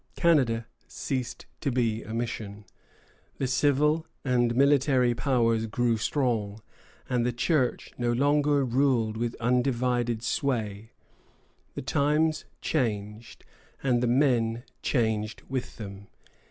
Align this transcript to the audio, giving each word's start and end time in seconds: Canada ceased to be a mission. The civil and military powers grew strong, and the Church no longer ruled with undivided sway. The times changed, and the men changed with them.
Canada 0.15 0.65
ceased 0.87 1.45
to 1.59 1.71
be 1.71 2.01
a 2.01 2.11
mission. 2.11 2.65
The 3.37 3.45
civil 3.45 4.07
and 4.25 4.55
military 4.55 5.13
powers 5.13 5.67
grew 5.67 5.95
strong, 5.97 6.59
and 7.07 7.23
the 7.23 7.31
Church 7.31 7.91
no 7.99 8.11
longer 8.11 8.65
ruled 8.65 9.15
with 9.15 9.35
undivided 9.35 10.23
sway. 10.23 10.89
The 11.75 11.83
times 11.83 12.45
changed, 12.61 13.45
and 13.83 14.01
the 14.01 14.07
men 14.07 14.63
changed 14.81 15.43
with 15.47 15.77
them. 15.77 16.07